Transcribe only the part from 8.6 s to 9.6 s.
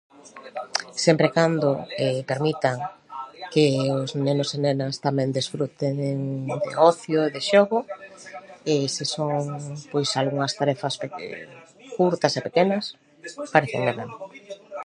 e se son,